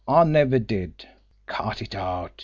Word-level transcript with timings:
I 0.07 0.23
never 0.23 0.57
did!" 0.57 1.07
"Cut 1.45 1.79
it 1.79 1.93
out! 1.93 2.31